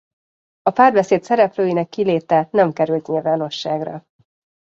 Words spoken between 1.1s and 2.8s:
szereplőinek kiléte nem